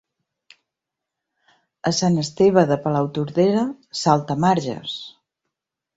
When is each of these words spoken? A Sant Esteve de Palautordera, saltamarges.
A 1.91 1.93
Sant 1.99 2.19
Esteve 2.23 2.63
de 2.71 2.77
Palautordera, 2.87 3.67
saltamarges. 4.03 4.97